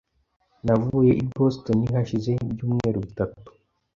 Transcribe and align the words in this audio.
Navuye 0.65 1.11
i 1.23 1.25
Boston 1.33 1.79
hashize 1.93 2.31
ibyumweru 2.45 2.97
bitatu. 3.05 3.47